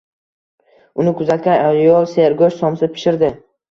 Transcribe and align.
Uni 1.03 1.13
kuzatgan 1.21 1.63
ayol 1.69 2.11
sergoʻsht 2.17 2.67
somsa 2.67 2.95
pishirdi. 2.99 3.37